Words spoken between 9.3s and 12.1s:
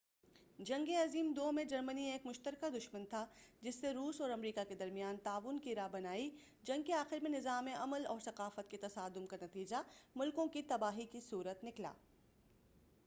کا نتیجہ مُلکوں کی تباہی کی صُورت نکلا